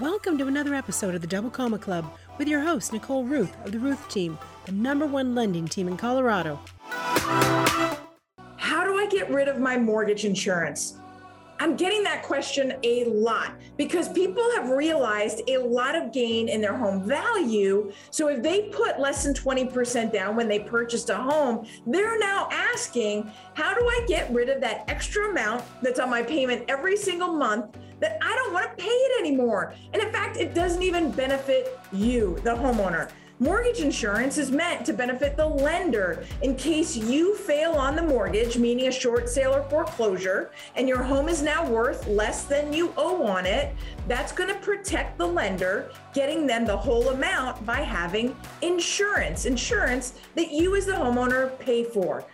Welcome 0.00 0.38
to 0.38 0.46
another 0.46 0.74
episode 0.74 1.14
of 1.14 1.20
the 1.20 1.26
Double 1.26 1.50
Comma 1.50 1.76
Club 1.76 2.10
with 2.38 2.48
your 2.48 2.62
host, 2.62 2.90
Nicole 2.90 3.22
Rueth 3.22 3.52
of 3.66 3.72
the 3.72 3.76
Rueth 3.76 4.08
Team, 4.08 4.38
the 4.64 4.72
number 4.72 5.04
one 5.04 5.34
lending 5.34 5.68
team 5.68 5.88
in 5.88 5.98
Colorado. 5.98 6.58
How 6.86 8.82
do 8.82 8.96
I 8.96 9.06
get 9.10 9.28
rid 9.28 9.46
of 9.46 9.58
my 9.58 9.76
mortgage 9.76 10.24
insurance? 10.24 10.96
I'm 11.58 11.76
getting 11.76 12.02
that 12.04 12.22
question 12.22 12.72
a 12.82 13.04
lot 13.04 13.52
because 13.76 14.08
people 14.08 14.42
have 14.56 14.70
realized 14.70 15.42
a 15.48 15.58
lot 15.58 15.94
of 15.94 16.14
gain 16.14 16.48
in 16.48 16.62
their 16.62 16.74
home 16.74 17.06
value. 17.06 17.92
So 18.10 18.28
if 18.28 18.42
they 18.42 18.70
put 18.70 18.98
less 18.98 19.24
than 19.24 19.34
20% 19.34 20.10
down 20.10 20.34
when 20.34 20.48
they 20.48 20.60
purchased 20.60 21.10
a 21.10 21.16
home, 21.16 21.66
they're 21.86 22.18
now 22.18 22.48
asking, 22.50 23.30
how 23.52 23.74
do 23.74 23.84
I 23.84 24.06
get 24.08 24.32
rid 24.32 24.48
of 24.48 24.62
that 24.62 24.84
extra 24.88 25.28
amount 25.28 25.62
that's 25.82 26.00
on 26.00 26.08
my 26.08 26.22
payment 26.22 26.64
every 26.68 26.96
single 26.96 27.34
month 27.34 27.76
that 28.00 28.18
I 28.20 28.34
don't 28.34 28.52
want 28.52 28.66
to 28.70 28.82
pay 28.82 28.88
it 28.88 29.20
anymore? 29.20 29.74
And 29.92 30.02
in 30.02 30.10
fact, 30.10 30.36
it 30.36 30.54
doesn't 30.54 30.82
even 30.82 31.10
benefit 31.10 31.78
you, 31.92 32.38
the 32.42 32.50
homeowner. 32.50 33.10
Mortgage 33.42 33.80
insurance 33.80 34.36
is 34.36 34.50
meant 34.50 34.84
to 34.84 34.92
benefit 34.92 35.34
the 35.34 35.46
lender 35.46 36.26
in 36.42 36.54
case 36.56 36.94
you 36.94 37.34
fail 37.34 37.72
on 37.72 37.96
the 37.96 38.02
mortgage, 38.02 38.58
meaning 38.58 38.88
a 38.88 38.92
short 38.92 39.30
sale 39.30 39.54
or 39.54 39.62
foreclosure, 39.70 40.50
and 40.76 40.86
your 40.86 41.02
home 41.02 41.26
is 41.26 41.40
now 41.40 41.66
worth 41.66 42.06
less 42.06 42.44
than 42.44 42.70
you 42.70 42.92
owe 42.98 43.26
on 43.26 43.46
it. 43.46 43.74
That's 44.06 44.30
going 44.30 44.50
to 44.50 44.60
protect 44.60 45.16
the 45.16 45.26
lender, 45.26 45.90
getting 46.12 46.46
them 46.46 46.66
the 46.66 46.76
whole 46.76 47.08
amount 47.08 47.64
by 47.64 47.80
having 47.80 48.36
insurance, 48.60 49.46
insurance 49.46 50.12
that 50.34 50.52
you 50.52 50.76
as 50.76 50.84
the 50.84 50.92
homeowner 50.92 51.58
pay 51.58 51.82
for. 51.82 52.26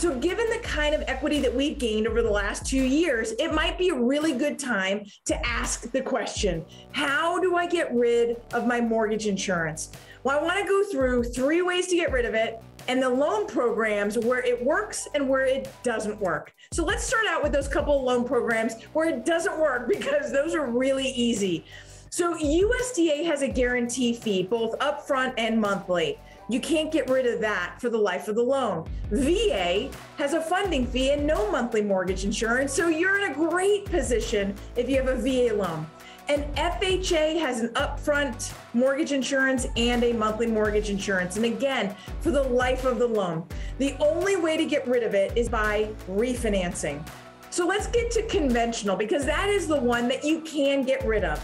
So, 0.00 0.18
given 0.18 0.48
the 0.48 0.60
kind 0.60 0.94
of 0.94 1.04
equity 1.08 1.40
that 1.40 1.54
we've 1.54 1.78
gained 1.78 2.08
over 2.08 2.22
the 2.22 2.30
last 2.30 2.64
two 2.64 2.82
years, 2.82 3.32
it 3.32 3.52
might 3.52 3.76
be 3.76 3.90
a 3.90 3.94
really 3.94 4.32
good 4.32 4.58
time 4.58 5.04
to 5.26 5.46
ask 5.46 5.92
the 5.92 6.00
question 6.00 6.64
How 6.92 7.38
do 7.38 7.54
I 7.54 7.66
get 7.66 7.94
rid 7.94 8.40
of 8.54 8.66
my 8.66 8.80
mortgage 8.80 9.26
insurance? 9.26 9.90
Well, 10.24 10.38
I 10.38 10.42
want 10.42 10.58
to 10.58 10.64
go 10.64 10.84
through 10.90 11.24
three 11.24 11.60
ways 11.60 11.86
to 11.88 11.96
get 11.96 12.12
rid 12.12 12.24
of 12.24 12.32
it 12.32 12.62
and 12.88 13.02
the 13.02 13.10
loan 13.10 13.46
programs 13.46 14.16
where 14.16 14.42
it 14.42 14.64
works 14.64 15.06
and 15.14 15.28
where 15.28 15.44
it 15.44 15.70
doesn't 15.82 16.18
work. 16.18 16.54
So 16.72 16.82
let's 16.82 17.04
start 17.04 17.26
out 17.28 17.42
with 17.42 17.52
those 17.52 17.68
couple 17.68 17.98
of 17.98 18.02
loan 18.02 18.24
programs 18.24 18.82
where 18.94 19.06
it 19.06 19.26
doesn't 19.26 19.60
work 19.60 19.86
because 19.96 20.32
those 20.32 20.54
are 20.54 20.64
really 20.64 21.10
easy. 21.10 21.66
So 22.08 22.38
USDA 22.38 23.26
has 23.26 23.42
a 23.42 23.48
guarantee 23.48 24.14
fee, 24.14 24.44
both 24.44 24.78
upfront 24.78 25.34
and 25.36 25.60
monthly. 25.60 26.18
You 26.50 26.58
can't 26.58 26.90
get 26.90 27.08
rid 27.08 27.26
of 27.26 27.40
that 27.42 27.76
for 27.78 27.90
the 27.90 27.98
life 27.98 28.26
of 28.26 28.34
the 28.34 28.42
loan. 28.42 28.84
VA 29.12 29.88
has 30.18 30.34
a 30.34 30.40
funding 30.40 30.84
fee 30.84 31.12
and 31.12 31.24
no 31.24 31.48
monthly 31.48 31.80
mortgage 31.80 32.24
insurance, 32.24 32.72
so 32.72 32.88
you're 32.88 33.24
in 33.24 33.30
a 33.30 33.34
great 33.34 33.84
position 33.84 34.56
if 34.74 34.90
you 34.90 34.96
have 34.96 35.06
a 35.06 35.14
VA 35.14 35.54
loan. 35.54 35.86
And 36.28 36.44
FHA 36.56 37.38
has 37.38 37.60
an 37.60 37.68
upfront 37.70 38.52
mortgage 38.74 39.12
insurance 39.12 39.68
and 39.76 40.02
a 40.02 40.12
monthly 40.12 40.48
mortgage 40.48 40.90
insurance. 40.90 41.36
And 41.36 41.44
again, 41.44 41.94
for 42.20 42.32
the 42.32 42.42
life 42.42 42.84
of 42.84 42.98
the 42.98 43.06
loan. 43.06 43.44
The 43.78 43.94
only 44.00 44.34
way 44.34 44.56
to 44.56 44.64
get 44.64 44.88
rid 44.88 45.04
of 45.04 45.14
it 45.14 45.36
is 45.36 45.48
by 45.48 45.88
refinancing. 46.08 47.06
So 47.50 47.64
let's 47.64 47.86
get 47.86 48.10
to 48.12 48.26
conventional 48.26 48.96
because 48.96 49.24
that 49.24 49.48
is 49.48 49.68
the 49.68 49.80
one 49.80 50.08
that 50.08 50.24
you 50.24 50.40
can 50.40 50.82
get 50.82 51.04
rid 51.04 51.22
of. 51.22 51.40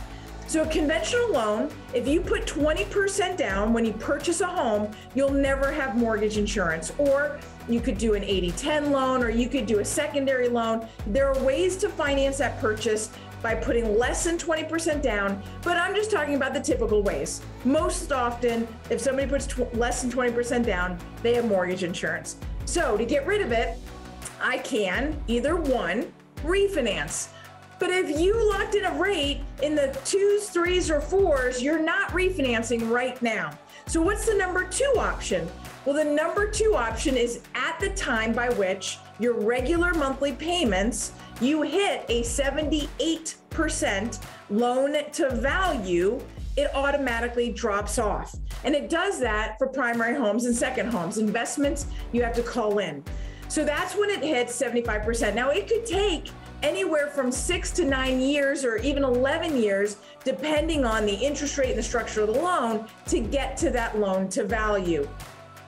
So, 0.48 0.62
a 0.62 0.66
conventional 0.68 1.32
loan, 1.32 1.70
if 1.92 2.06
you 2.06 2.20
put 2.20 2.46
20% 2.46 3.36
down 3.36 3.72
when 3.72 3.84
you 3.84 3.92
purchase 3.92 4.40
a 4.40 4.46
home, 4.46 4.92
you'll 5.14 5.32
never 5.32 5.72
have 5.72 5.96
mortgage 5.96 6.38
insurance. 6.38 6.92
Or 6.98 7.40
you 7.68 7.80
could 7.80 7.98
do 7.98 8.14
an 8.14 8.22
80 8.22 8.52
10 8.52 8.92
loan, 8.92 9.24
or 9.24 9.28
you 9.28 9.48
could 9.48 9.66
do 9.66 9.80
a 9.80 9.84
secondary 9.84 10.48
loan. 10.48 10.86
There 11.08 11.28
are 11.28 11.38
ways 11.42 11.76
to 11.78 11.88
finance 11.88 12.38
that 12.38 12.60
purchase 12.60 13.10
by 13.42 13.54
putting 13.54 13.98
less 13.98 14.24
than 14.24 14.38
20% 14.38 15.02
down, 15.02 15.42
but 15.62 15.76
I'm 15.76 15.94
just 15.94 16.10
talking 16.10 16.36
about 16.36 16.54
the 16.54 16.60
typical 16.60 17.02
ways. 17.02 17.42
Most 17.64 18.12
often, 18.12 18.66
if 18.88 19.00
somebody 19.00 19.28
puts 19.28 19.46
tw- 19.46 19.74
less 19.74 20.00
than 20.02 20.10
20% 20.10 20.64
down, 20.64 20.98
they 21.22 21.34
have 21.34 21.44
mortgage 21.46 21.82
insurance. 21.82 22.36
So 22.64 22.96
to 22.96 23.04
get 23.04 23.26
rid 23.26 23.42
of 23.42 23.52
it, 23.52 23.78
I 24.40 24.58
can 24.58 25.20
either 25.26 25.56
one, 25.56 26.12
refinance. 26.42 27.28
But 27.78 27.90
if 27.90 28.18
you 28.18 28.50
locked 28.52 28.74
in 28.74 28.84
a 28.84 28.94
rate 28.94 29.42
in 29.62 29.74
the 29.74 29.96
twos, 30.04 30.48
threes, 30.48 30.90
or 30.90 31.00
fours, 31.00 31.62
you're 31.62 31.82
not 31.82 32.08
refinancing 32.10 32.90
right 32.90 33.20
now. 33.20 33.50
So, 33.86 34.00
what's 34.00 34.26
the 34.26 34.34
number 34.34 34.64
two 34.64 34.94
option? 34.96 35.48
Well, 35.84 35.94
the 35.94 36.04
number 36.04 36.50
two 36.50 36.74
option 36.74 37.16
is 37.16 37.42
at 37.54 37.78
the 37.78 37.90
time 37.90 38.32
by 38.32 38.48
which 38.50 38.98
your 39.20 39.34
regular 39.34 39.94
monthly 39.94 40.32
payments, 40.32 41.12
you 41.40 41.62
hit 41.62 42.04
a 42.08 42.22
78% 42.22 44.20
loan 44.50 44.96
to 45.12 45.30
value, 45.30 46.20
it 46.56 46.74
automatically 46.74 47.52
drops 47.52 47.98
off. 47.98 48.34
And 48.64 48.74
it 48.74 48.90
does 48.90 49.20
that 49.20 49.58
for 49.58 49.68
primary 49.68 50.16
homes 50.16 50.46
and 50.46 50.56
second 50.56 50.88
homes. 50.88 51.18
Investments, 51.18 51.86
you 52.12 52.22
have 52.22 52.34
to 52.34 52.42
call 52.42 52.78
in. 52.78 53.04
So 53.48 53.64
that's 53.64 53.94
when 53.94 54.10
it 54.10 54.24
hits 54.24 54.60
75%. 54.60 55.34
Now, 55.34 55.50
it 55.50 55.68
could 55.68 55.86
take 55.86 56.30
anywhere 56.66 57.06
from 57.06 57.30
six 57.30 57.70
to 57.70 57.84
nine 57.84 58.20
years 58.20 58.64
or 58.64 58.76
even 58.78 59.04
11 59.04 59.56
years, 59.56 59.98
depending 60.24 60.84
on 60.84 61.06
the 61.06 61.14
interest 61.14 61.56
rate 61.58 61.70
and 61.70 61.78
the 61.78 61.82
structure 61.82 62.22
of 62.22 62.34
the 62.34 62.40
loan, 62.40 62.88
to 63.06 63.20
get 63.20 63.56
to 63.58 63.70
that 63.70 63.96
loan 64.00 64.28
to 64.30 64.42
value. 64.42 65.08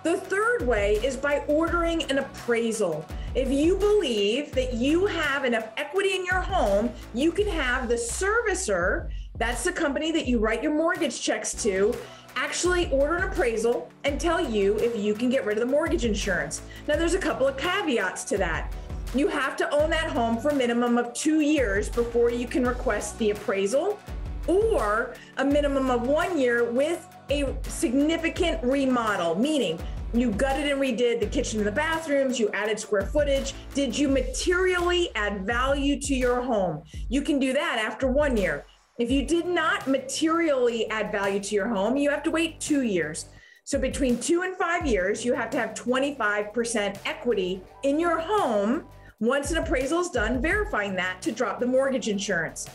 The 0.03 0.16
third 0.16 0.66
way 0.66 0.94
is 1.04 1.16
by 1.16 1.44
ordering 1.47 2.03
an 2.10 2.19
appraisal. 2.19 3.06
If 3.36 3.48
you 3.48 3.76
believe 3.76 4.53
that 4.53 4.75
you 4.75 5.06
have 5.06 5.44
enough 5.44 5.69
equity 5.76 6.16
in 6.16 6.25
your 6.25 6.41
home, 6.41 6.91
you 7.15 7.30
can 7.30 7.47
have 7.47 7.88
the 7.88 7.94
servicer, 7.94 9.09
that's 9.36 9.62
the 9.62 9.72
company 9.72 10.10
that 10.10 10.26
you 10.26 10.41
write 10.41 10.65
your 10.65 10.75
mortgage 10.75 11.22
checks 11.22 11.54
to, 11.62 11.94
actually 12.34 12.91
order 12.91 13.16
an 13.16 13.25
appraisal 13.30 13.88
and 14.03 14.20
tell 14.20 14.41
you 14.41 14.76
if 14.78 14.97
you 14.97 15.15
can 15.15 15.30
get 15.30 15.44
rid 15.44 15.59
of 15.59 15.60
the 15.60 15.70
mortgage 15.70 16.04
insurance. 16.04 16.62
Now, 16.88 16.97
there's 16.97 17.15
a 17.15 17.20
couple 17.20 17.47
of 17.47 17.56
caveats 17.56 18.25
to 18.25 18.38
that. 18.38 18.72
You 19.14 19.28
have 19.28 19.56
to 19.56 19.70
own 19.74 19.88
that 19.91 20.10
home 20.10 20.38
for 20.38 20.50
a 20.50 20.54
minimum 20.54 20.98
of 20.98 21.14
two 21.14 21.41
years 21.41 21.88
before 21.88 22.30
you 22.30 22.46
can 22.46 22.66
request 22.66 23.19
the 23.19 23.30
appraisal, 23.30 23.98
or 24.46 25.14
a 25.38 25.44
minimum 25.44 25.91
of 25.91 26.06
one 26.06 26.38
year 26.38 26.70
with 26.70 27.08
a 27.30 27.54
significant 27.62 28.62
remodel, 28.62 29.34
meaning 29.34 29.78
you 30.12 30.30
gutted 30.32 30.70
and 30.70 30.80
redid 30.80 31.20
the 31.20 31.26
kitchen 31.26 31.58
and 31.60 31.66
the 31.66 31.72
bathrooms, 31.72 32.38
you 32.38 32.50
added 32.50 32.78
square 32.78 33.06
footage. 33.06 33.54
Did 33.74 33.97
you 33.97 34.08
materially 34.08 35.10
add 35.14 35.47
value 35.47 36.00
to 36.00 36.14
your 36.14 36.42
home? 36.42 36.82
You 37.08 37.22
can 37.22 37.38
do 37.38 37.52
that 37.54 37.78
after 37.78 38.08
one 38.10 38.36
year. 38.36 38.66
If 38.98 39.10
you 39.10 39.24
did 39.24 39.47
not 39.47 39.86
materially 39.86 40.91
add 40.91 41.12
value 41.12 41.41
to 41.41 41.54
your 41.54 41.68
home, 41.68 41.97
you 41.97 42.10
have 42.10 42.22
to 42.24 42.30
wait 42.30 42.60
two 42.60 42.82
years. 42.82 43.26
So 43.64 43.78
between 43.78 44.18
two 44.18 44.42
and 44.42 44.56
five 44.56 44.86
years, 44.86 45.24
you 45.24 45.34
have 45.34 45.50
to 45.50 45.58
have 45.58 45.74
25% 45.74 46.98
equity 47.04 47.62
in 47.84 48.00
your 48.00 48.18
home 48.18 48.86
once 49.20 49.50
an 49.50 49.58
appraisal 49.58 50.00
is 50.00 50.10
done, 50.10 50.40
verifying 50.40 50.94
that 50.94 51.20
to 51.22 51.32
drop 51.32 51.58
the 51.58 51.66
mortgage 51.66 52.08
insurance. 52.08 52.68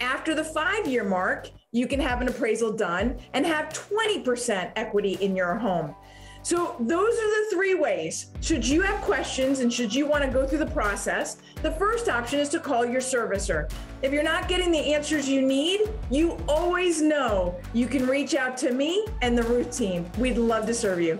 After 0.00 0.34
the 0.34 0.42
five 0.42 0.88
year 0.88 1.04
mark, 1.04 1.50
you 1.70 1.86
can 1.86 2.00
have 2.00 2.20
an 2.20 2.28
appraisal 2.28 2.72
done 2.72 3.16
and 3.32 3.46
have 3.46 3.68
20% 3.68 4.72
equity 4.74 5.12
in 5.20 5.36
your 5.36 5.54
home. 5.54 5.94
So, 6.42 6.76
those 6.78 7.14
are 7.14 7.30
the 7.30 7.46
three 7.52 7.74
ways. 7.74 8.26
Should 8.42 8.68
you 8.68 8.82
have 8.82 9.00
questions 9.00 9.60
and 9.60 9.72
should 9.72 9.94
you 9.94 10.06
want 10.06 10.24
to 10.24 10.30
go 10.30 10.46
through 10.46 10.58
the 10.58 10.66
process, 10.66 11.38
the 11.62 11.70
first 11.70 12.10
option 12.10 12.38
is 12.38 12.50
to 12.50 12.60
call 12.60 12.84
your 12.84 13.00
servicer. 13.00 13.70
If 14.02 14.12
you're 14.12 14.22
not 14.22 14.46
getting 14.46 14.70
the 14.70 14.94
answers 14.94 15.26
you 15.26 15.40
need, 15.40 15.88
you 16.10 16.36
always 16.46 17.00
know 17.00 17.54
you 17.72 17.86
can 17.86 18.06
reach 18.06 18.34
out 18.34 18.58
to 18.58 18.72
me 18.72 19.06
and 19.22 19.38
the 19.38 19.42
Rueth 19.42 19.74
team. 19.74 20.10
We'd 20.18 20.36
love 20.36 20.66
to 20.66 20.74
serve 20.74 21.00
you. 21.00 21.18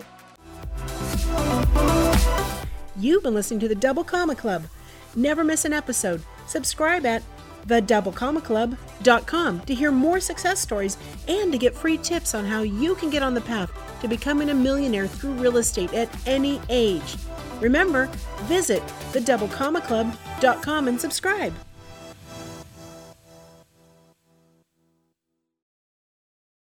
You've 2.97 3.23
been 3.25 3.35
listening 3.35 3.61
to 3.61 3.69
the 3.69 3.75
Double 3.75 4.05
Comma 4.05 4.37
Club. 4.37 4.65
Never 5.17 5.43
miss 5.43 5.65
an 5.65 5.73
episode. 5.73 6.23
Subscribe 6.47 7.05
at 7.05 7.23
thedoublecommaclub.com 7.67 9.61
to 9.61 9.75
hear 9.75 9.91
more 9.91 10.21
success 10.21 10.61
stories 10.61 10.97
and 11.27 11.51
to 11.51 11.59
get 11.59 11.75
free 11.75 11.97
tips 11.97 12.35
on 12.35 12.45
how 12.45 12.63
you 12.63 12.95
can 12.95 13.11
get 13.11 13.23
on 13.23 13.35
the 13.35 13.41
path 13.41 13.73
to 14.01 14.09
becoming 14.09 14.51
a 14.51 14.55
millionaire 14.55 15.07
through 15.07 15.33
real 15.35 15.57
estate 15.57 15.93
at 15.95 16.09
any 16.27 16.61
age. 16.69 17.17
Remember, 17.61 18.07
visit 18.43 18.83
thedoublecommaclub.com 19.13 20.89
and 20.89 21.01
subscribe. 21.01 21.55